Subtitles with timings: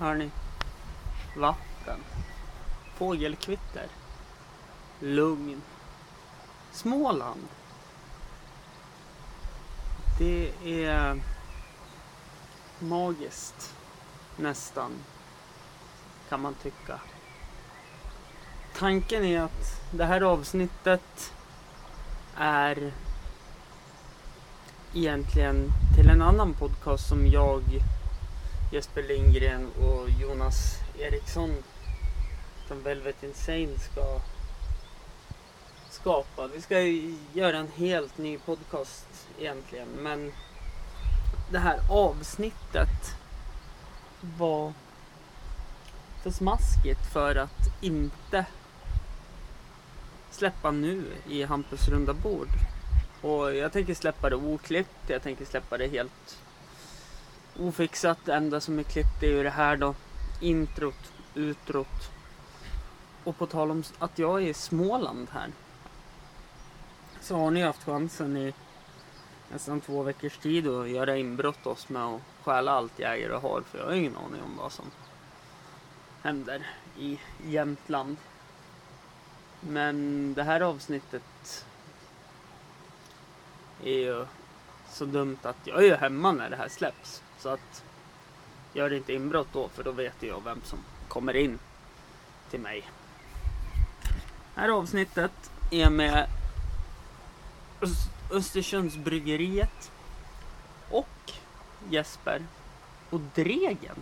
[0.00, 0.30] Hör ni?
[1.36, 2.00] Vatten.
[2.94, 3.86] Fågelkvitter.
[5.00, 5.62] Lugn.
[6.72, 7.48] Småland.
[10.18, 11.20] Det är
[12.78, 13.74] magiskt.
[14.36, 14.90] Nästan.
[16.28, 17.00] Kan man tycka.
[18.78, 21.32] Tanken är att det här avsnittet
[22.36, 22.92] är
[24.94, 27.62] egentligen till en annan podcast som jag,
[28.72, 31.54] Jesper Lindgren och Jonas Eriksson
[32.66, 34.20] från Velvet Insane ska
[35.90, 36.46] skapa.
[36.46, 40.32] Vi ska ju göra en helt ny podcast egentligen men
[41.50, 43.16] det här avsnittet
[44.20, 44.72] var
[46.22, 48.46] för smaskigt för att inte
[50.30, 52.48] släppa nu i Hampus runda bord.
[53.20, 56.38] Och jag tänker släppa det oklippt, jag tänker släppa det helt
[57.60, 58.18] ofixat.
[58.24, 59.94] Det enda som är klippt är ju det här då.
[60.40, 62.10] Introt, utrot.
[63.24, 65.48] Och på tal om att jag är i Småland här.
[67.20, 68.54] Så har ni haft chansen i
[69.52, 73.42] nästan två veckors tid att göra inbrott oss med och stjäla allt jag äger och
[73.42, 73.62] har.
[73.62, 74.84] För jag har ingen aning om vad som
[76.22, 76.66] händer
[76.98, 78.16] i Jämtland.
[79.60, 81.66] Men det här avsnittet
[83.84, 84.26] är ju
[84.90, 87.22] så dumt att jag är ju hemma när det här släpps.
[87.38, 87.84] Så att
[88.72, 91.58] gör inte inbrott då för då vet jag vem som kommer in
[92.50, 92.90] till mig.
[94.54, 96.26] Det här avsnittet är med
[98.30, 99.92] Östersundsbryggeriet
[100.90, 101.32] och
[101.88, 102.46] Jesper
[103.10, 103.96] och Dregen.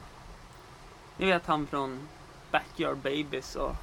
[1.17, 2.09] Ni vet han från
[2.51, 3.77] Backyard Babies och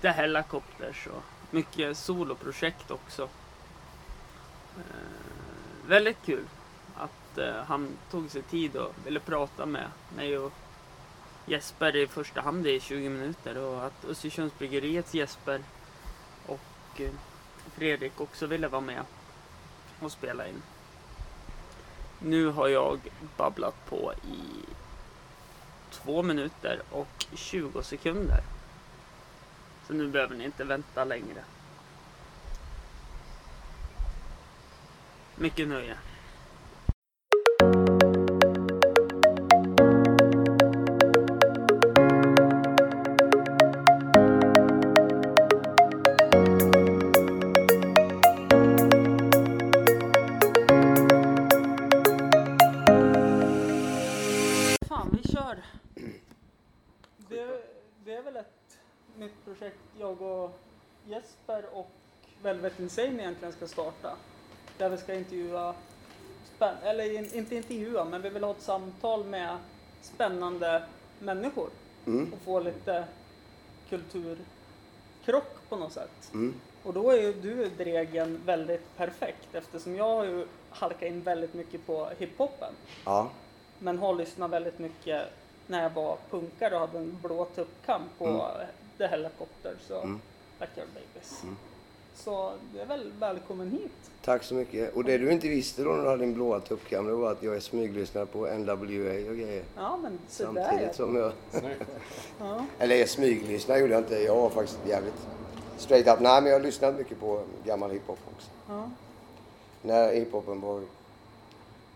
[0.00, 3.28] The Helicopters och mycket soloprojekt också.
[4.76, 5.31] Eh,
[5.86, 6.44] Väldigt kul
[6.96, 10.52] att eh, han tog sig tid och ville prata med mig och
[11.46, 15.60] Jesper i första hand i 20 minuter och att Östersundsbryggeriets Jesper
[16.46, 17.10] och eh,
[17.74, 19.02] Fredrik också ville vara med
[20.00, 20.62] och spela in.
[22.18, 23.00] Nu har jag
[23.36, 24.66] babblat på i
[25.90, 28.42] två minuter och 20 sekunder.
[29.86, 31.44] Så nu behöver ni inte vänta längre.
[35.42, 35.96] Mycket nöje.
[54.88, 55.64] Fan, vi kör.
[57.16, 57.62] Det,
[58.04, 58.46] det är väl ett
[59.16, 60.60] nytt projekt jag och
[61.06, 61.90] Jesper och
[62.42, 64.16] Velvet Insane egentligen ska starta.
[64.82, 65.74] Där vi ska intervjua,
[66.82, 69.56] eller in, inte intervjua, men vi vill ha ett samtal med
[70.00, 70.82] spännande
[71.18, 71.70] människor
[72.06, 72.32] Mm.
[72.32, 73.04] och få lite
[73.88, 76.30] kulturkrock på något sätt.
[76.34, 76.54] Mm.
[76.82, 81.54] Och då är ju du Dregen väldigt perfekt eftersom jag har ju halkat in väldigt
[81.54, 82.72] mycket på hiphopen.
[83.04, 83.30] Ja.
[83.78, 85.22] Men har lyssnat väldigt mycket
[85.66, 88.66] när jag var punkare och hade en blå tuppkam på Mm.
[88.98, 90.20] The Helicopters och Mm.
[90.58, 91.42] Backyard Babies.
[91.42, 91.56] Mm.
[92.14, 93.90] Så det är väl välkommen hit.
[94.24, 94.94] Tack så mycket.
[94.94, 97.42] Och det du inte visste då när du hade din blåa tuppkam, det var att
[97.42, 99.62] jag är smyglyssnare på NWA och grejer.
[99.76, 100.92] Ja men så där Samtidigt ja.
[100.94, 101.32] som jag...
[102.38, 102.64] ja.
[102.78, 104.14] Eller jag smyglyssnare gjorde jag inte.
[104.14, 105.26] Jag var faktiskt jävligt
[105.76, 106.20] straight up.
[106.20, 108.50] Nej, men jag har lyssnat mycket på gammal hiphop också.
[108.68, 108.90] ja,
[109.82, 110.82] När hiphopen var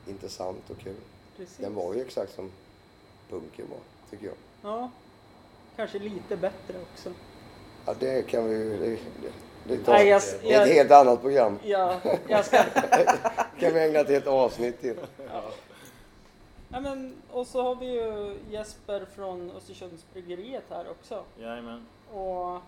[0.08, 0.94] intressant och kul.
[1.36, 1.56] precis.
[1.56, 2.50] Den var ju exakt som
[3.30, 3.78] punken var,
[4.10, 4.34] tycker jag.
[4.62, 4.90] Ja,
[5.76, 7.12] kanske lite bättre också.
[7.86, 8.98] Ja, det kan vi ju...
[9.68, 11.58] Det, tar, Nej, jag- det är ett jag- helt annat program.
[11.64, 12.56] Ja, jag ska...
[13.60, 14.96] kan vi ägna ett helt avsnitt till.
[16.72, 21.22] ja, men, och så har vi ju Jesper från Östersundsbryggeriet här också.
[21.40, 21.86] Jajamän.
[22.12, 22.60] Och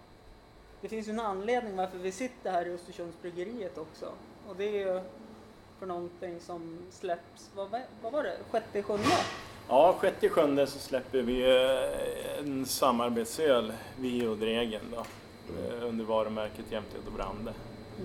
[0.81, 4.07] det finns ju en anledning varför vi sitter här i Östersundsbryggeriet också.
[4.49, 5.01] Och det är ju
[5.79, 9.05] för någonting som släpps, vad, va- vad var det, sjätte, sjunde?
[9.69, 15.05] Ja, sjätte sjunde så släpper vi eh, en samarbetsöl, vi och Dregen då.
[15.59, 17.55] Eh, Under varumärket Jämthed och Brande.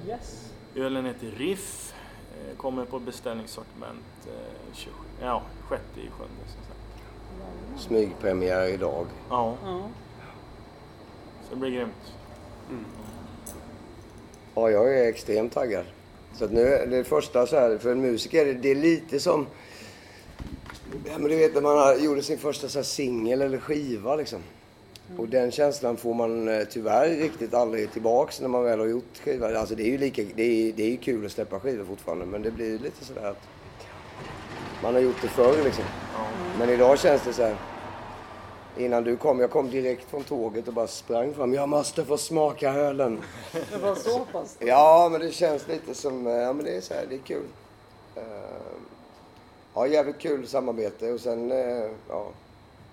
[0.08, 0.54] Yes.
[0.76, 1.94] Ölen heter Riff,
[2.34, 7.84] eh, kommer på beställningssortiment eh, 27, ja, sjätte i sjunde som sagt.
[7.88, 9.06] Smygpremiär idag.
[9.30, 9.90] Ja, Ja.
[11.44, 12.14] så det blir grymt.
[14.56, 15.86] Ja, jag är extremt taggad.
[16.34, 19.48] Så att nu, är det första så här, för en musiker, det, är lite som...
[21.06, 24.40] Ja, men du vet när man gjorde sin första singel eller skiva liksom.
[25.18, 29.18] Och den känslan får man eh, tyvärr riktigt aldrig tillbaks när man väl har gjort
[29.24, 29.60] skiva.
[29.60, 32.42] Alltså det är ju lika, det är, det är kul att släppa skivor fortfarande men
[32.42, 33.42] det blir lite sådär att
[34.84, 35.84] man har gjort det förr liksom.
[36.18, 36.26] Ja.
[36.60, 37.56] Men idag känns det så här.
[38.78, 39.40] Innan du kom.
[39.40, 41.54] Jag kom direkt från tåget och bara sprang fram.
[41.54, 43.22] Jag måste få smaka ölen.
[43.72, 44.58] Det var så pass?
[44.60, 46.28] Ja, men det känns lite som...
[46.28, 47.46] eh, Ja, men det är så här, det är kul.
[48.16, 48.24] Eh,
[49.76, 51.50] Ja, jävligt kul samarbete och sen...
[52.10, 52.28] Ja.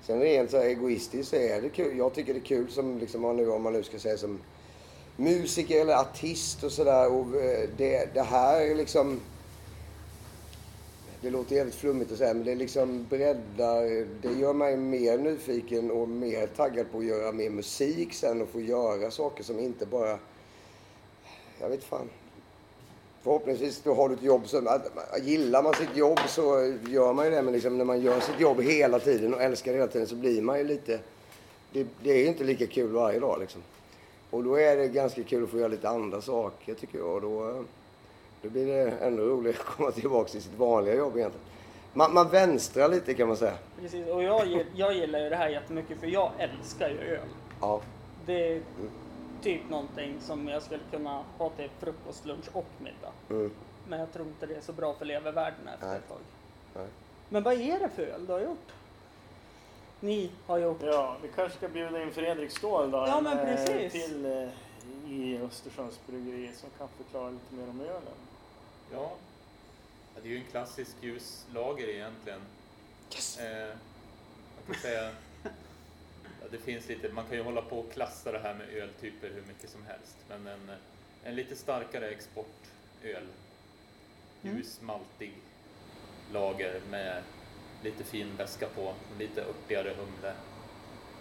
[0.06, 1.98] Sen rent så egoistiskt så är det kul.
[1.98, 4.16] Jag tycker det är kul som, liksom, om man nu- om man nu ska säga
[4.18, 4.38] som
[5.16, 7.12] musiker eller artist och sådär.
[7.12, 9.20] Och eh, det, det här är liksom...
[11.22, 14.06] Det låter jävligt flummigt att säga, men det liksom breddar...
[14.22, 18.48] Det gör mig mer nyfiken och mer taggad på att göra mer musik sen och
[18.48, 20.18] få göra saker som inte bara...
[21.60, 22.08] Jag vet fan.
[23.22, 24.66] Förhoppningsvis då har du ett jobb som...
[24.68, 24.90] att-
[25.22, 28.40] Gillar man sitt jobb så gör man ju det, men liksom när man gör sitt
[28.40, 30.98] jobb hela tiden och älskar det hela tiden så blir man ju lite...
[31.72, 33.62] Det, det är ju inte lika kul varje dag liksom.
[34.30, 37.08] Och då är det ganska kul att få göra lite andra saker tycker jag.
[37.08, 37.64] Och då,
[38.42, 41.46] då blir det ännu roligare att komma tillbaka till sitt vanliga jobb egentligen.
[41.94, 43.54] Man, man vänstrar lite kan man säga.
[43.80, 47.28] Precis, och jag, jag gillar ju det här jättemycket för jag älskar ju öl.
[47.60, 47.80] Ja.
[48.26, 48.60] Det är
[49.42, 53.12] typ någonting som jag skulle kunna ha till frukost, lunch och middag.
[53.30, 53.50] Mm.
[53.88, 55.96] Men jag tror inte det är så bra för levervärden efter Nej.
[55.96, 56.18] ett tag.
[56.74, 56.86] Nej.
[57.28, 58.72] Men vad är det för öl du har gjort?
[60.00, 60.82] Ni har gjort?
[60.82, 62.98] Ja, vi kanske ska bjuda in Fredrik Ståhl då.
[62.98, 63.92] Ja, men eh, precis.
[63.92, 64.48] Till eh,
[65.12, 68.02] i Östersunds bryggeri som kan förklara lite mer om ölen.
[68.92, 69.12] Ja.
[70.14, 72.40] ja, det är ju en klassisk ljuslager egentligen.
[73.38, 73.74] Eh,
[74.56, 75.10] man kan säga,
[76.50, 79.42] det finns lite, man kan ju hålla på och klassa det här med öltyper hur
[79.48, 80.16] mycket som helst.
[80.28, 80.70] Men en,
[81.24, 83.26] en lite starkare exportöl.
[84.42, 84.56] Mm.
[84.56, 85.32] Ljus, maltig
[86.32, 87.22] lager med
[87.82, 90.32] lite fin väska på, lite örtigare humle.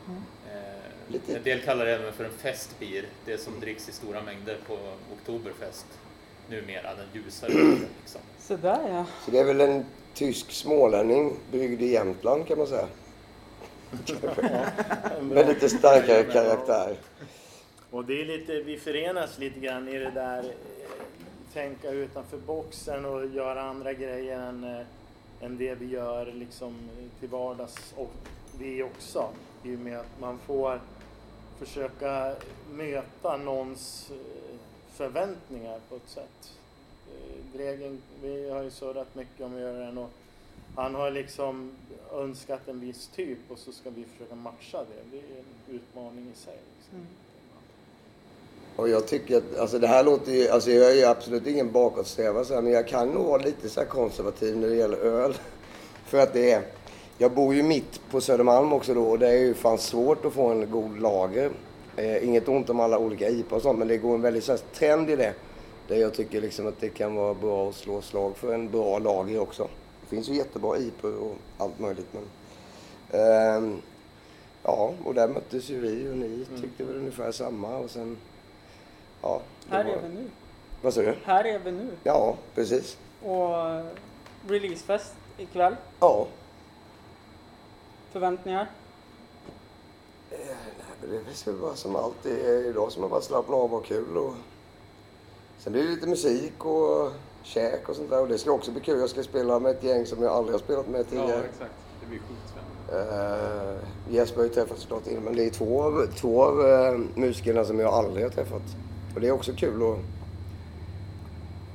[0.07, 0.21] Mm.
[0.47, 4.57] Eh, En del kallar det även för en festbier, det som dricks i stora mängder
[4.67, 4.77] på
[5.13, 5.85] Oktoberfest
[6.49, 7.51] numera, den ljusare
[8.01, 8.21] liksom.
[8.39, 9.05] Så där ja.
[9.25, 12.87] Så det är väl en tysk smålänning bryggd i Jämtland kan man säga.
[15.21, 16.95] Med lite starkare karaktär.
[17.91, 20.49] Och det är lite, vi förenas lite grann i det där eh,
[21.53, 24.85] tänka utanför boxen och göra andra grejer än, eh,
[25.41, 26.89] än det vi gör liksom
[27.19, 28.11] till vardags och
[28.59, 29.29] vi också.
[29.63, 30.81] I och med att man får
[31.59, 32.35] försöka
[32.71, 34.55] möta någons eh,
[34.93, 36.53] förväntningar på ett sätt.
[37.53, 40.09] Dregen, vi har ju surrat mycket om att ölen och
[40.75, 41.71] han har liksom
[42.13, 45.17] önskat en viss typ och så ska vi försöka matcha det.
[45.17, 46.57] Det är en utmaning i sig.
[46.77, 46.97] Liksom.
[46.97, 47.07] Mm.
[48.75, 51.71] Och jag tycker att, alltså det här låter ju, alltså jag är ju absolut ingen
[51.71, 54.97] bakåtsträvare så här, men jag kan nog vara lite så här konservativ när det gäller
[54.97, 55.33] öl.
[56.05, 56.63] För att det är,
[57.17, 60.33] jag bor ju mitt på Södermalm också då och det är ju fan svårt att
[60.33, 61.51] få en god lager.
[61.95, 64.51] Eh, inget ont om alla olika IPA och sånt men det går en väldigt så
[64.51, 65.33] här, trend i det.
[65.87, 68.99] Där jag tycker liksom att det kan vara bra att slå slag för en bra
[68.99, 69.67] lager också.
[70.09, 72.23] Det finns ju jättebra IPA och allt möjligt men...
[73.21, 73.81] ehm,
[74.63, 78.17] ja, och där möttes ju vi och ni tyckte väl ungefär samma och sen...
[79.21, 80.29] Ja, Här var- är vi nu.
[80.81, 81.15] Vad sa du?
[81.23, 81.89] Här är vi nu.
[82.03, 82.97] Ja, precis.
[83.23, 83.49] Och
[84.47, 85.75] releasefest ikväll.
[85.99, 86.27] Ja.
[88.11, 88.67] Förväntningar?
[90.31, 90.55] Eh, nej,
[91.01, 94.17] Det är väl bara som alltid idag som man bara slappna av och kul.
[94.17, 94.33] Och...
[95.57, 97.11] Sen blir det lite musik och
[97.43, 98.21] käk och sånt där.
[98.21, 98.99] Och det ska också bli kul.
[98.99, 101.43] Jag ska spela med ett gäng som jag aldrig har spelat med Ja, tidigare.
[101.43, 101.71] exakt.
[102.01, 103.75] Det blir skitspännande.
[103.75, 106.99] Uh, Jesper har ju träffat såklart innan, men det är två av, två av eh,
[107.15, 108.61] musikerna som jag aldrig har träffat.
[109.15, 109.97] Och det är också kul och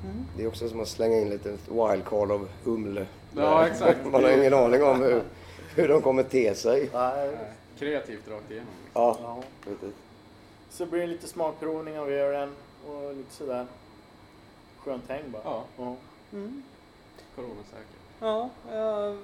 [0.05, 0.25] Mm.
[0.37, 3.07] det är också som att slänga in lite wildcard av Humle.
[3.37, 3.99] Ja, exakt.
[4.13, 5.23] Man har ingen aning om hur,
[5.75, 6.91] hur de kommer te sig.
[6.93, 7.37] Nej.
[7.79, 8.69] Kreativt rakt igenom.
[8.95, 9.43] Ja, Ja.
[9.65, 9.95] precis.
[10.71, 12.51] Så blir det lite smakprovning av ölen
[12.89, 13.67] och lite sådär.
[14.85, 15.43] Skönt häng bara.
[15.45, 15.97] Ja, Ja.
[16.33, 16.63] Mm.
[17.37, 17.99] coronasäker.
[18.21, 19.17] Ja, jag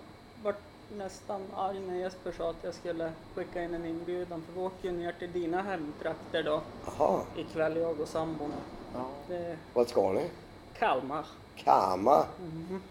[0.43, 0.61] vart
[0.97, 4.89] nästan arg när Jesper sa att jag skulle skicka in en inbjudan för vi åker
[4.89, 8.53] ju ner till dina hemtrakter då Jaha, ikväll jag och sambon.
[8.95, 9.07] Ja.
[9.29, 10.31] Det vart ska ni?
[10.79, 11.27] Kalmar.
[11.57, 12.27] Kama.
[12.41, 12.83] Mhm.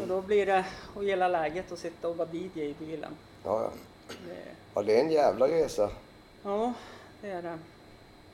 [0.00, 0.64] Så då blir det
[0.96, 3.16] att gilla läget och sitta och vara DJ i bilen.
[3.44, 3.70] Ja, ja.
[4.28, 4.44] Det,
[4.74, 5.90] ja, det är en jävla resa.
[6.42, 6.72] ja,
[7.20, 7.58] det är det.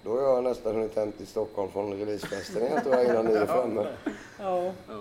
[0.04, 3.32] Då har jag nästan hunnit hem till Stockholm från releasefesten igen tror jag innan ni
[3.32, 3.86] är framme.
[4.38, 4.72] Ja.
[4.88, 5.00] Ja.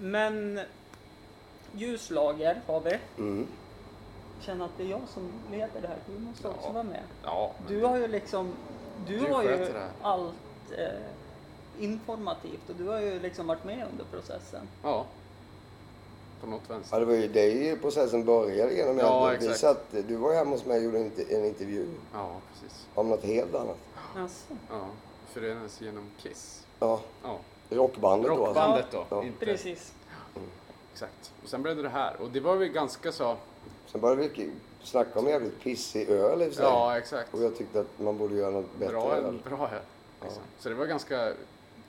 [0.00, 0.60] Men
[1.72, 2.98] ljuslager har vi.
[3.18, 3.46] Mm.
[4.40, 5.96] Känner att det är jag som leder det här.
[6.06, 6.72] Du måste också Ja.
[6.72, 7.02] vara med.
[7.24, 8.52] ja Du har ju liksom,
[9.06, 9.68] du, Du har ju
[10.02, 10.34] allt
[10.78, 14.68] eh, informativt och du har ju liksom varit med under processen.
[14.82, 15.06] ja.
[16.40, 17.00] På något Ja, vänster.
[17.00, 18.98] det var ju det processen började genom.
[18.98, 19.52] Ja, egentligen.
[19.52, 22.30] vi satt, du var ju hemma hos mig och gjorde en, inter- en intervju Ja,
[22.52, 22.86] precis.
[22.94, 23.76] om något helt annat.
[24.16, 24.86] Alltså, Ja.
[25.32, 26.66] Förenades genom Kiss.
[26.80, 27.38] Ja, Ja.
[27.70, 28.60] rockbandet då alltså.
[28.60, 29.06] Rockbandet då.
[29.08, 29.24] Ja.
[29.24, 29.46] Inte.
[29.46, 29.92] precis.
[30.92, 31.32] Exakt.
[31.42, 32.16] Och sen blev det det här.
[32.20, 33.36] Och det var väl ganska så...
[33.86, 34.50] Sen började vi
[34.82, 36.52] snacka om jävligt pissig öl i.
[36.58, 37.34] Ja, exakt.
[37.34, 39.38] Och jag tyckte att man borde göra något bättre Bra, öl.
[39.44, 39.80] bra här.
[40.22, 40.42] Liksom.
[40.58, 41.32] Så det var ganska,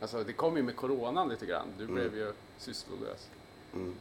[0.01, 1.67] alltså det kom ju med coronan lite grann.
[1.77, 3.29] Du blev ju sysslolös.
[3.73, 3.95] Mm.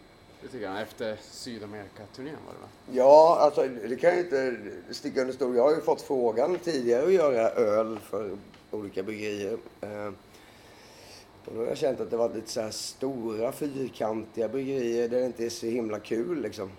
[0.47, 2.69] Lite grann efter Sydamerika-turnén var det va?
[2.93, 4.57] Ja, alltså det kan jag inte
[4.91, 5.57] sticka under stol.
[5.57, 8.37] Jag har ju fått frågan tidigare att göra öl för
[8.71, 9.59] olika bryggerier.
[9.81, 10.07] Eh,
[11.45, 15.21] och då har jag känt att det varit lite så här stora fyrkantiga bryggerier där
[15.21, 16.71] det inte är så himla kul liksom.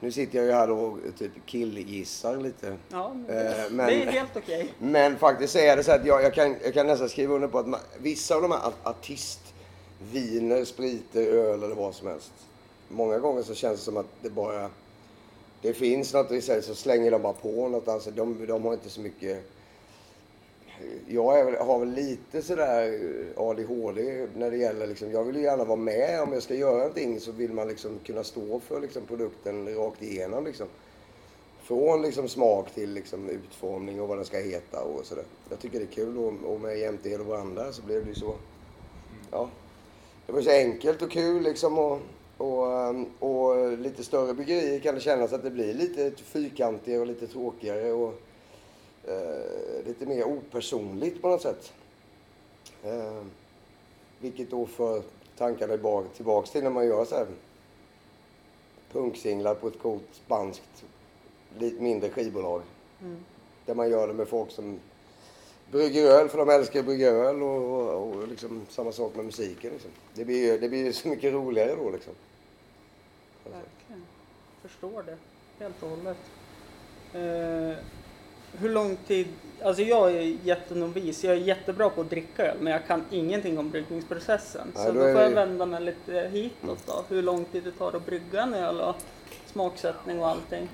[0.00, 2.76] Nu sitter jag ju här och typ killgissar lite.
[2.88, 4.74] Ja, men Eh, det men- är helt okej.
[4.78, 7.58] Men faktiskt är det så att jag, jag, kan, jag kan nästan skriva under på
[7.58, 8.72] att man, vissa av de här a-
[9.98, 12.32] viner, spriter, öl eller vad som helst.
[12.88, 14.70] Många gånger så känns det som att det bara...
[15.62, 17.88] Det finns något i sig så slänger de bara på något.
[17.88, 19.44] Alltså de, de har inte så mycket...
[21.08, 23.00] Jag är, har väl lite sådär
[23.36, 26.22] ADHD när det gäller liksom, jag vill ju gärna vara med.
[26.22, 30.02] Om jag ska göra någonting så vill man liksom kunna stå för liksom produkten rakt
[30.02, 30.66] igenom liksom.
[31.62, 35.24] Från liksom smak till liksom utformning och vad den ska heta och sådär.
[35.50, 38.14] Jag tycker det är kul och, och med jämte hela varandra så blev det ju
[38.14, 38.34] så.
[39.30, 39.48] Ja.
[40.26, 42.00] Det var så enkelt och kul liksom och,
[42.36, 47.06] och, ehm, och lite större bryggerier kan det kännas att det blir lite fyrkantigare och
[47.06, 48.14] lite tråkigare och
[49.04, 51.72] eh, lite mer opersonligt på något sätt.
[52.82, 53.22] Eh,
[54.20, 55.02] vilket då för
[55.38, 57.26] tankarna tillbaks till när man gör så här
[58.92, 60.84] punksinglar på ett coolt spanskt
[61.58, 62.62] lite mindre skivbolag.
[63.02, 63.16] Mm.
[63.66, 64.78] Där man gör det med folk som
[65.70, 69.24] brygger öl för de älskar att brygga öl och, och, och liksom samma sak med
[69.24, 69.70] musiken.
[69.72, 69.90] Liksom.
[70.14, 72.12] Det blir det blir så mycket roligare då liksom.
[73.44, 74.02] Verkligen.
[74.62, 75.16] Förstår det
[75.64, 76.16] helt och hållet.
[77.14, 77.78] Eh,
[78.58, 79.26] hur lång tid,
[79.62, 83.58] alltså jag är jättenovis, jag är jättebra på att dricka öl men jag kan ingenting
[83.58, 84.72] om bryggningsprocessen.
[84.74, 87.04] Nej, så då då får jag det- vända mig lite hitåt då.
[87.08, 88.94] Hur lång tid det tar att brygga en öl och
[89.46, 90.68] smaksättning och allting.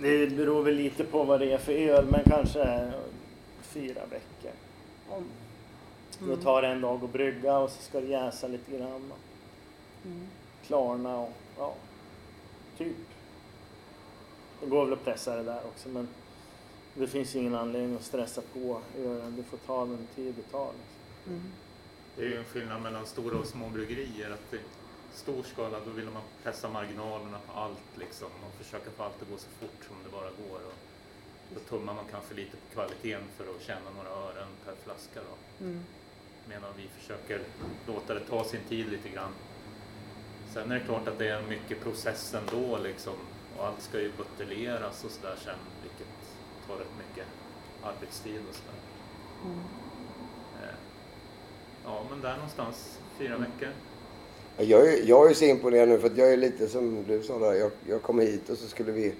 [0.00, 2.92] Det beror väl lite på vad det är för öl, men kanske
[3.76, 4.52] fyra veckor.
[5.08, 5.24] Om,
[6.18, 9.12] Då tar det en dag att brygga och så ska det jäsa lite grann.
[9.12, 9.18] och
[10.04, 10.26] mm.
[10.66, 11.74] Klarna och ja,
[12.78, 12.96] typ.
[14.60, 16.08] Det går väl att pressa det där också men
[16.94, 18.80] det finns ingen anledning att stressa på.
[19.36, 20.72] Du får ta den tid det tar.
[20.72, 21.32] Liksom.
[21.32, 21.52] Mm.
[22.16, 24.30] Det är ju en skillnad mellan stora och små bryggerier.
[24.30, 24.60] Att i
[25.12, 29.30] stor skala då vill man pressa marginalerna på allt liksom och försöka få allt att
[29.30, 30.60] gå så fort som det bara går.
[30.66, 30.74] Och
[31.54, 35.20] då tummar man kanske lite på kvaliteten för att tjäna några ören per flaska.
[35.28, 35.64] Då.
[35.64, 35.80] Mm.
[36.48, 37.40] Medan vi försöker
[37.86, 39.32] låta det ta sin tid lite grann.
[40.54, 43.14] Sen är det klart att det är mycket process ändå liksom.
[43.56, 46.14] Och allt ska ju buteljeras och sådär sen, vilket
[46.66, 47.26] tar rätt mycket
[47.82, 48.80] arbetstid och sådär.
[49.44, 49.58] Mm.
[50.62, 50.76] Eh,
[51.86, 53.68] Ja, men där någonstans, fyra veckor.
[54.56, 57.38] Jag är, jag är så imponerad nu för att jag är lite som du sa
[57.38, 57.52] där.
[57.52, 59.14] Jag, jag kom hit och så skulle vi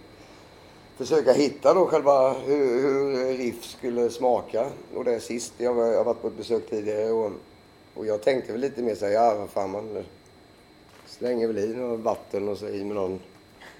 [0.96, 4.70] försöka hitta då själva hur, hur riff skulle smaka.
[4.94, 5.54] Och det är sist.
[5.58, 7.32] Jag, har varit på ett besök tidigare och,
[7.94, 10.04] och jag tänkte väl lite mer så här, ja vad fan man
[11.06, 13.20] slänger väl i något vatten och så i med någon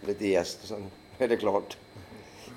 [0.07, 1.79] lite jäst och sen är det klart.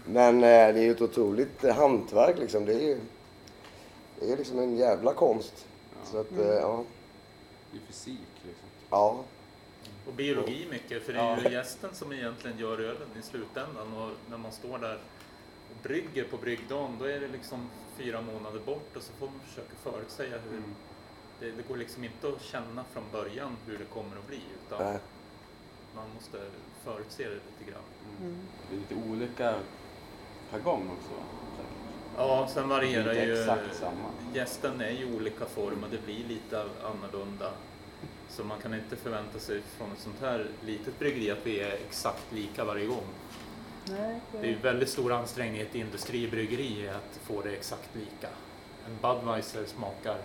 [0.05, 2.65] Men eh, det är ju ett otroligt hantverk liksom.
[2.65, 2.99] Det är ju
[4.19, 5.65] det är liksom en jävla konst.
[6.11, 6.83] Så att, eh, ja.
[7.71, 8.67] Det är fysik liksom.
[8.89, 9.23] Ja.
[10.09, 13.93] Och biologi mycket, för det är ju gästen som egentligen gör ölen i slutändan.
[13.93, 14.95] Och när man står där
[15.69, 19.39] och brygger på bryggdagen, då är det liksom fyra månader bort och så får man
[19.47, 20.57] försöka förutsäga hur...
[20.57, 20.75] Mm.
[21.39, 24.85] Det, det går liksom inte att känna från början hur det kommer att bli, utan
[24.85, 24.99] Nej.
[25.95, 26.37] man måste
[26.83, 27.83] förutse det lite grann.
[28.21, 28.37] Mm.
[28.69, 29.55] Det är lite olika
[30.51, 31.13] per gång också.
[32.17, 33.41] Ja, sen varierar ju...
[33.41, 34.09] exakt samma.
[34.33, 37.51] Gästen är ju olika former, det blir lite annorlunda.
[38.29, 41.71] Så man kan inte förvänta sig från ett sånt här litet bryggeri att vi är
[41.87, 43.03] exakt lika varje gång.
[43.89, 48.27] Nej, Det är ju väldigt stor ansträngning i ett industribryggeri att få det exakt lika.
[48.87, 50.17] En Budweiser smakar,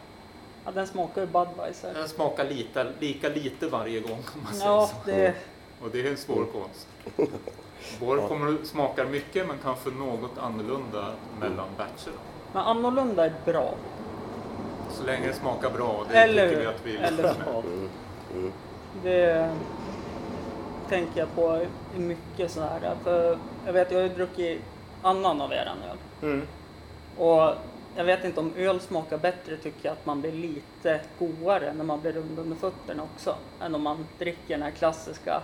[0.64, 1.94] Ja, den smakar ju Budweiser.
[1.94, 5.10] den smakar lite, lika lite varje gång om man säger Ja, så.
[5.10, 5.34] det,
[5.82, 6.88] Och det är en svår konst.
[8.00, 12.18] Vår kommer att smaka mycket men kanske något annorlunda mellan batcherna.
[12.52, 13.74] men annorlunda är bra.
[14.94, 17.58] Så länge det smakar bra, det Eller tycker vi att vi Eller hur?
[17.58, 17.90] Mm.
[18.34, 18.52] Mm.
[19.02, 19.50] Det
[20.88, 22.96] tänker jag på i mycket så här.
[23.04, 24.62] För jag vet, jag har ju druckit
[25.02, 25.96] annan av eran öl.
[26.22, 26.46] Mm.
[27.16, 27.54] Och
[27.96, 31.84] jag vet inte om öl smakar bättre tycker jag att man blir lite godare när
[31.84, 33.36] man blir rund under fötterna också.
[33.60, 35.42] Än om man dricker den här klassiska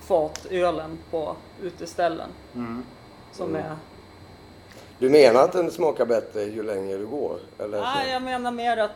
[0.00, 2.28] fatölen på uteställen.
[2.54, 2.84] Mm.
[3.32, 3.76] Som är...
[5.02, 7.38] Du menar att den smakar bättre ju längre du går?
[7.58, 7.80] Eller?
[7.80, 8.90] Nej, jag menar mer att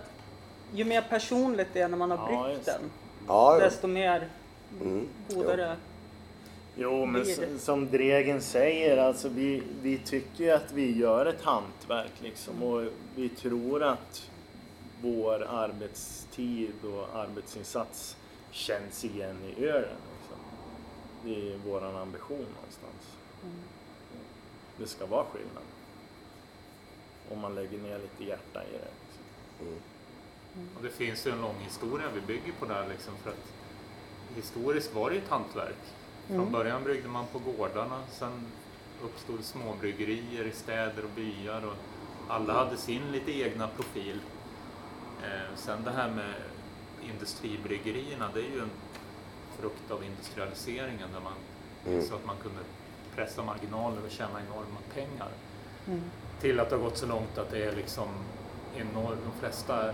[0.74, 2.90] ju mer personligt det är när man har Ja, bryggt den,
[3.28, 3.64] ja, ja.
[3.64, 4.28] desto mer
[4.80, 5.08] Mm.
[5.28, 5.76] godare.
[6.76, 7.24] Jo, men
[7.58, 12.82] som Dregen säger, alltså vi, vi tycker ju att vi gör ett hantverk liksom och
[13.16, 14.30] vi tror att
[15.02, 18.16] vår arbetstid och arbetsinsats
[18.50, 19.88] känns igen i ölen.
[20.18, 20.38] Liksom.
[21.24, 23.16] Det är vår ambition någonstans.
[24.78, 25.62] Det ska vara skillnad.
[27.32, 28.78] Om man lägger ner lite hjärta i det.
[28.78, 29.78] Liksom.
[30.76, 33.52] Och det finns ju en lång historia vi bygger på där liksom för att
[34.36, 35.78] historiskt var det ju ett hantverk.
[36.26, 38.46] Från början bryggde man på gårdarna, sen
[39.04, 41.74] uppstod småbryggerier i städer och byar och
[42.28, 44.20] alla hade sin lite egna profil.
[45.24, 46.34] Eh, sen det här med
[47.02, 48.70] industribryggerierna, det är ju en
[49.60, 51.32] frukt av industrialiseringen där man
[51.86, 52.02] Mm.
[52.02, 52.60] så att man kunde
[53.14, 55.28] pressa marginaler och tjäna enorma pengar.
[56.40, 58.08] Till att det har gått så långt att det är liksom
[58.76, 59.90] enormt, de flesta,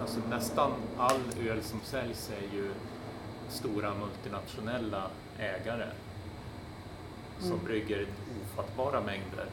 [0.00, 2.70] alltså nästan all öl som säljs är ju
[3.48, 5.02] stora multinationella
[5.38, 5.86] ägare
[7.40, 8.06] som brygger
[8.42, 9.46] ofattbara mängder.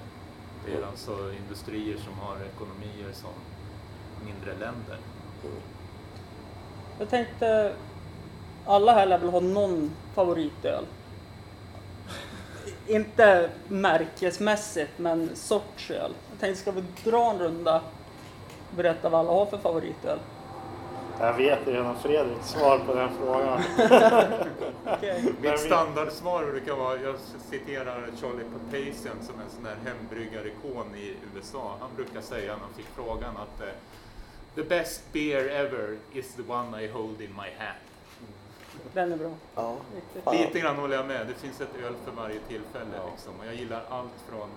[0.65, 3.31] Det är alltså industrier som har ekonomier som
[4.25, 4.97] mindre länder.
[6.99, 7.75] Jag tänkte,
[8.65, 10.85] alla här lär väl ha någon favoritöl?
[12.87, 16.13] Inte märkesmässigt, men sorts öl.
[16.31, 17.81] Jag tänkte, ska vi dra en runda
[18.69, 20.19] och berätta vad alla har för favoritöl?
[21.19, 23.61] Jag vet redan Fredriks svar på den frågan.
[25.01, 27.15] Men Mitt standardsvar brukar vara, jag
[27.51, 31.77] citerar Charlie Papazian som en sån här hembryggarikon i USA.
[31.79, 33.73] Han brukar säga när han fick frågan att eh,
[34.55, 37.94] The best beer ever is the one I hold in my hand.
[38.93, 39.31] Den är bra.
[39.55, 39.77] Ja.
[39.95, 40.45] Riktigt.
[40.45, 41.27] Lite grann håller jag med.
[41.27, 42.99] Det finns ett öl för varje tillfälle.
[43.11, 43.39] Liksom.
[43.39, 44.49] Och jag gillar allt från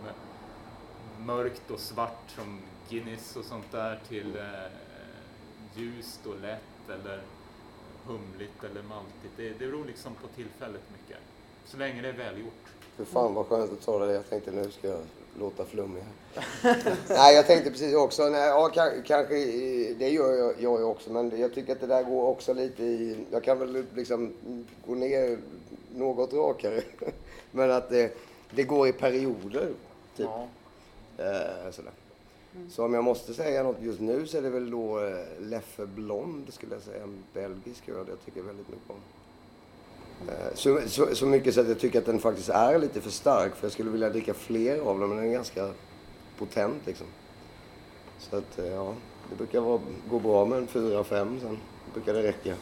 [1.19, 4.45] mörkt och svart som Guinness och sånt där till eh,
[5.75, 7.23] ljust och lätt eller
[8.07, 9.33] humligt eller maltigt.
[9.37, 11.23] Det, det beror liksom på tillfället mycket.
[11.65, 12.65] Så länge det är välgjort.
[12.97, 14.13] För fan vad skönt att ta det.
[14.13, 15.01] Jag tänkte nu ska jag
[15.39, 16.13] låta flummig här.
[17.09, 18.29] nej, jag tänkte precis också.
[18.29, 19.35] Nej, ja, ka- kanske,
[19.99, 21.13] det gör jag, jag ju också.
[21.13, 23.17] Men jag tycker att det där går också lite i...
[23.31, 24.33] Jag kan väl liksom
[24.87, 25.39] gå ner
[25.95, 26.83] något rakare.
[27.51, 28.17] men att det,
[28.51, 29.69] det går i perioder.
[30.17, 30.27] Typ.
[30.27, 30.49] Ja.
[31.19, 31.93] Eh, sådär.
[32.71, 35.87] Så om jag måste säga något just nu så är det väl då eh, Leffe
[35.87, 37.03] Blond skulle jag säga.
[37.03, 38.97] En belgisk öl jag tycker väldigt mycket om.
[40.29, 43.11] Eh, så, så, så mycket så att jag tycker att den faktiskt är lite för
[43.11, 45.71] stark för jag skulle vilja dricka fler av dem men den är ganska
[46.39, 47.07] potent liksom.
[48.19, 48.95] Så att eh, ja,
[49.31, 51.59] det brukar vara, gå bra med en fyra, fem sen
[51.95, 52.55] brukar det räcka.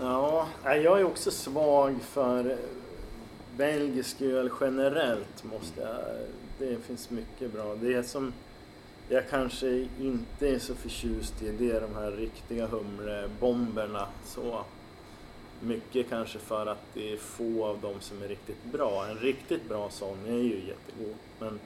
[0.00, 2.56] Ja, jag är också svag för
[3.56, 5.44] belgisk öl generellt.
[5.44, 5.96] Måste jag,
[6.58, 7.74] det finns mycket bra.
[7.74, 8.32] Det som
[9.08, 14.06] jag kanske inte är så förtjust i det är de här riktiga humlebomberna.
[14.24, 14.64] Så
[15.60, 19.06] mycket kanske för att det är få av dem som är riktigt bra.
[19.06, 21.16] En riktigt bra sån är ju jättegod.
[21.38, 21.60] Men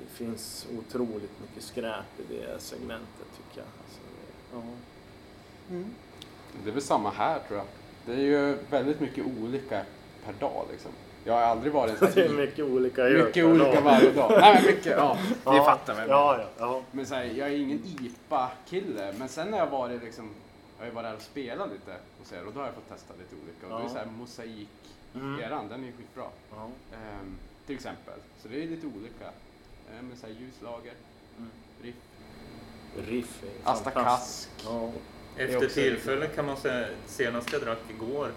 [0.00, 3.68] det finns otroligt mycket skräp i det segmentet tycker jag.
[3.84, 4.00] Alltså,
[4.52, 4.62] ja.
[5.70, 5.94] Mm.
[6.64, 7.66] Det är väl samma här tror jag.
[8.06, 9.82] Det är ju väldigt mycket olika
[10.24, 10.90] per dag liksom.
[11.24, 13.82] Jag har aldrig varit en sån Det är mycket olika öl mycket olika dag.
[13.82, 14.30] varje dag.
[14.40, 15.18] Nej men mycket, ja.
[15.44, 16.08] Det Ja, fattar man.
[16.08, 16.82] Ja, ja, ja.
[16.90, 19.14] Men så här, jag är ingen IPA-kille.
[19.18, 20.30] Men sen när jag varit liksom,
[20.80, 22.74] jag har ju varit där och spelat lite och, så här, och då har jag
[22.74, 23.66] fått testa lite olika.
[23.66, 23.88] Och då är Ja.
[23.88, 24.68] så här mosaik
[25.14, 25.68] Mm.
[25.68, 26.24] den är ju skitbra.
[26.50, 26.70] ja.
[26.92, 28.14] Ehm, till exempel.
[28.42, 29.30] Så det är lite olika.
[30.02, 30.92] Men så här ljuslager,
[31.38, 31.50] Mm.
[31.82, 31.94] riff,
[33.08, 34.50] Riff är Asta fantastiskt.
[34.56, 34.66] Kask.
[34.68, 34.90] Ja.
[35.36, 38.32] Efter också tillfället kan man säga, senast jag drack igår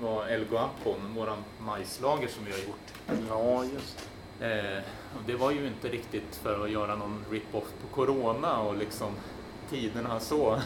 [0.00, 3.26] var El Guapon, våran majslager som vi har gjort.
[3.28, 4.76] ja, just det.
[4.76, 4.82] Eh,
[5.16, 9.12] och det var ju inte riktigt för att göra någon rip-off på Corona och liksom
[9.70, 10.60] tiderna så.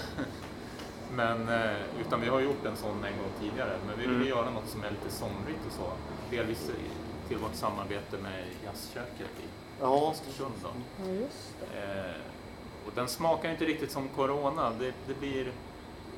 [1.12, 3.78] Men, eh, utan vi har gjort en sån en gång tidigare.
[3.86, 4.28] Men vi ville Mm.
[4.28, 5.92] göra något som är lite somrigt och så.
[6.30, 6.70] Delvis
[7.28, 9.44] till vårt samarbete med Jazzköket i
[9.80, 10.54] Ja, Östersund.
[10.62, 10.68] Då.
[11.04, 11.82] Ja, just det.
[11.82, 12.14] Eh,
[12.86, 14.70] och den smakar inte riktigt som Corona.
[14.70, 15.52] Det, det blir,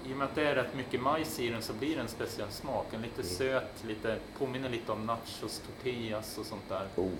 [0.04, 2.08] I och med att det är rätt mycket majs i den så blir det en
[2.08, 2.86] speciell smak.
[2.94, 6.86] En lite söt, lite, påminner lite om nachos, tortillas och sånt där.
[6.96, 7.10] Oh.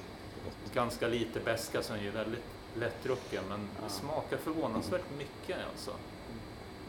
[0.74, 5.90] Ganska lite beska som är ju väldigt lättdrucken men det smakar förvånansvärt mycket alltså.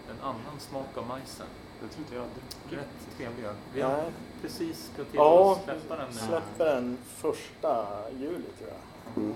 [0.10, 1.46] En annan smak av majsen.
[1.82, 2.80] Det tror inte jag har druckit.
[2.80, 3.56] Rätt trevlig öl.
[3.74, 4.12] Vi har Nej.
[4.42, 6.20] precis gått till Ja, att släppa den nu.
[6.28, 7.86] släpper den första
[8.20, 9.24] juli tror jag.
[9.24, 9.34] Mm.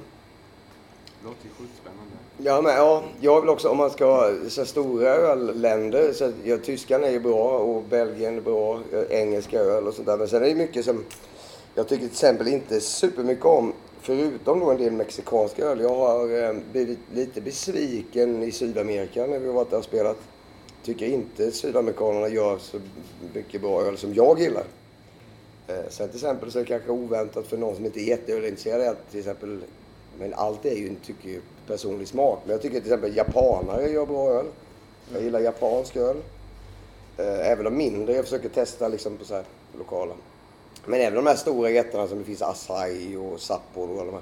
[1.21, 2.13] Det låter ju sjukt spännande.
[2.37, 6.57] Ja, men ja, jag vill också, om man ska ha så stora ölländer, så ja,
[6.57, 10.17] Tyskland är ju bra och Belgien är bra, eh, engelska öl och sånt där.
[10.17, 11.05] Men sen är det mycket som
[11.75, 15.79] jag tycker till exempel inte supermycket om, förutom då en del mexikansk öl.
[15.81, 20.17] Jag har eh, blivit lite besviken i Sydamerika när vi har varit där och spelat.
[20.83, 22.81] Tycker inte sydamerikanerna gör så
[23.33, 24.63] mycket bra öl som jag gillar.
[25.67, 28.87] Eh, sen till exempel så är det kanske oväntat för någon som inte är jätteölintresserad
[28.87, 29.59] att till exempel,
[30.19, 32.39] men allt är ju, tycker jag, personlig smak.
[32.43, 34.45] Men jag tycker till exempel japanare gör bra öl.
[35.13, 36.17] Jag gillar japansk öl.
[37.17, 39.45] Eh, även de mindre, jag försöker testa liksom på så här
[39.77, 40.13] lokala.
[40.85, 44.21] Men även de här stora jättarna som det finns Asahi och Sapporo och de här.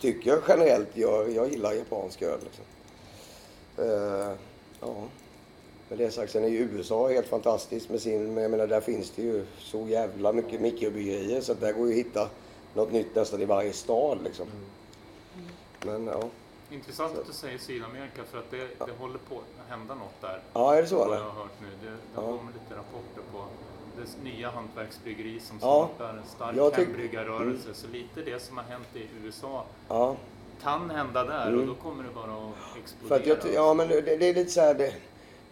[0.00, 2.38] Tycker jag generellt, jag, jag gillar japansk öl.
[2.44, 2.64] Liksom.
[3.84, 4.32] Uh,
[4.80, 4.94] ja.
[5.90, 8.80] Med det sagt, sen är ju USA helt fantastiskt med sin, men jag menar där
[8.80, 12.28] finns det ju så jävla mycket mikrobryggerier så att där går ju att hitta
[12.74, 14.46] något nytt nästan i varje stad liksom.
[15.86, 16.22] Men ja.
[16.70, 20.40] Intressant att du säger Sydamerika för att det, det håller på att hända något där.
[20.52, 21.14] Ja, är det så eller?
[21.16, 21.66] jag har hört nu.
[21.84, 22.20] Det, det Ja.
[22.20, 23.44] kommer lite rapporter på
[23.96, 25.90] det nya hantverksbryggeri som Ja.
[25.96, 26.86] startar en stark Jag tyck- Mm.
[26.90, 27.74] hembryggarrörelse.
[27.74, 30.16] Så lite det som har hänt i USA Ja.
[30.62, 31.66] kan hända där och Mm.
[31.66, 33.32] då kommer det bara att För explodera.
[33.38, 34.94] att jag, ja men det, det är lite så här, det,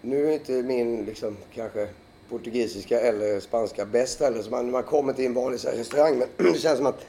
[0.01, 1.89] nu är inte min liksom kanske
[2.29, 4.43] portugisiska eller spanska bäst heller.
[4.43, 7.07] Så man, man kommer till en vanlig här, restaurang, men det känns som att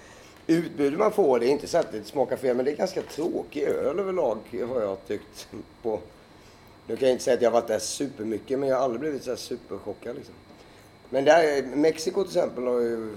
[0.48, 3.02] utbudet man får, det är inte så att det smakar fel, men det är ganska
[3.02, 4.38] tråkig öl överlag
[4.70, 5.48] har jag tyckt.
[5.82, 6.00] På.
[6.88, 9.00] Nu kan jag inte säga att jag har varit där supermycket, men jag har aldrig
[9.00, 10.36] blivit så här superchockad liksom.
[11.10, 13.16] Men där, Mexiko till exempel har ju,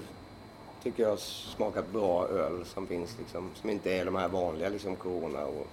[0.83, 3.51] tycker jag, smakat bra öl som finns liksom.
[3.55, 5.67] Som inte är de här vanliga liksom, Corona och...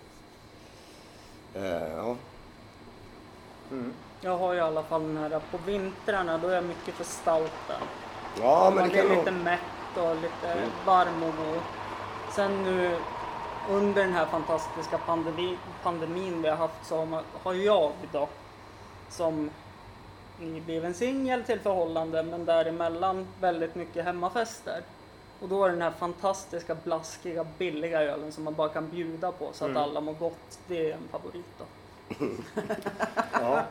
[1.54, 2.16] Eh, ja.
[4.20, 7.80] Jag har i alla fall den här på vintrarna, då är jag mycket för stouten.
[8.34, 9.40] Ja, men man det kan lite nog...
[9.44, 10.70] mätt och lite Mm.
[10.84, 11.62] varm och god.
[12.28, 13.04] Sen nu
[13.68, 18.28] under den här fantastiska pandemi, pandemin vi har haft så har, man, har jag då
[19.08, 19.50] som
[20.38, 24.82] nybliven singel till förhållande men däremellan väldigt mycket hemmafester.
[25.40, 29.52] Och då är den här fantastiska blaskiga billiga ölen som man bara kan bjuda på
[29.52, 29.82] så att Mm.
[29.82, 30.58] alla mår gott.
[30.66, 31.64] Det är en favorit då.
[33.32, 33.64] Ja.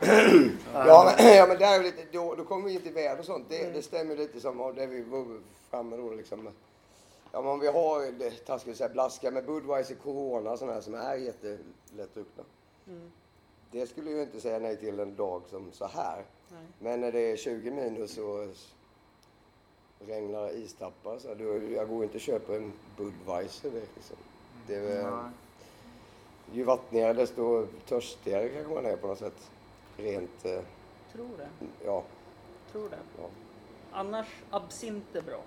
[0.74, 3.18] Ja, men, ja, men där är vi lite, då, då kommer vi in till väder
[3.18, 3.46] och sånt.
[3.48, 6.48] Det, det stämmer lite som av det vi var framme då liksom.
[7.32, 10.74] Ja, men om vi har det taskigt att säga blaska med Budweiser Corona och sådana
[10.74, 12.44] här som är jättelättdruckna.
[12.86, 13.10] Mm.
[13.70, 16.24] Det skulle jag ju inte säga nej till en dag som så här.
[16.48, 16.60] Nej.
[16.78, 18.46] Men när det är 20 minus och
[20.06, 24.16] regnar istappar så här, då, jag går inte och köper en Budweiser liksom.
[24.66, 25.30] Det är, väl- Nej.
[26.52, 29.50] Ju vattnigare desto törstigare kanske man är på något sätt.
[29.96, 30.60] Rent, eh,
[31.12, 31.48] Tror det.
[31.84, 32.02] ja.
[32.72, 32.98] Tror det.
[33.18, 33.24] Ja.
[33.92, 35.40] Annars absint är bra.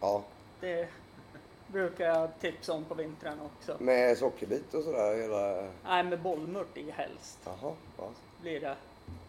[0.00, 0.22] ja.
[0.60, 0.88] Det
[1.66, 3.76] brukar jag tipsa om på vintern också.
[3.84, 5.68] Med sockerbit och sådär hela...
[5.84, 8.08] Nej, med bollmört i helst Jaha, ja.
[8.42, 8.76] blir det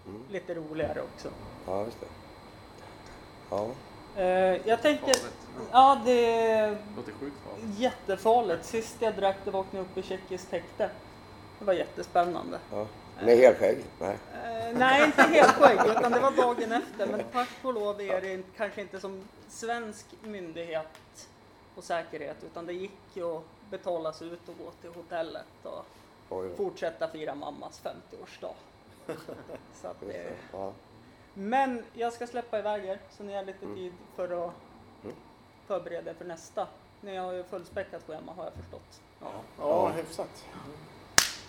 [0.08, 0.22] Mm.
[0.32, 1.30] lite roligare också.
[1.68, 2.06] Ja, just det.
[3.50, 3.68] Ja.
[4.22, 5.70] Eh, jag tänker, Farligt.
[5.72, 7.80] ja det Låter sjukt farligt.
[7.80, 8.66] Jättefarligt.
[8.66, 10.90] Sist jag drack det vaknade jag upp i tjeckiskt häkte.
[11.60, 12.60] Det var jättespännande.
[12.72, 12.88] ja.
[13.22, 13.84] Med helskägg?
[14.00, 14.17] Nej.
[14.34, 17.08] Eh, nej, inte helt skägg, utan det var dagen efter.
[17.08, 21.30] Men tack och lov är det kanske inte som svensk myndighet
[21.76, 25.86] och säkerhet, utan det gick ju att betala sig ut och gå till hotellet och
[26.30, 28.54] Oj fortsätta fira mammas 50-årsdag.
[29.82, 30.34] Så att det...
[30.54, 30.72] Ja.
[31.34, 33.76] Men jag ska släppa iväg er, så ni har lite Mm.
[33.78, 34.54] tid för att
[35.04, 35.15] Mm.
[35.67, 36.67] förbereda er för nästa.
[37.02, 39.02] Ni har ju fullspäckat schema har jag förstått.
[39.22, 39.28] Ja.
[39.60, 40.46] Ja, hyfsat.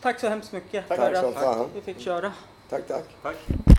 [0.03, 2.33] Tack så hemskt mycket Tack för att vi fick köra.
[2.69, 3.05] Tack, tack.
[3.23, 3.78] Tack.